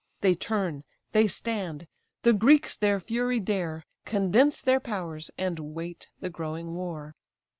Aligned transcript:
They 0.21 0.33
turn, 0.33 0.83
they 1.11 1.27
stand; 1.27 1.85
the 2.23 2.33
Greeks 2.33 2.75
their 2.75 2.99
fury 2.99 3.39
dare, 3.39 3.83
Condense 4.03 4.59
their 4.59 4.79
powers, 4.79 5.29
and 5.37 5.59
wait 5.59 6.09
the 6.21 6.29
growing 6.31 6.73
war. 6.73 7.13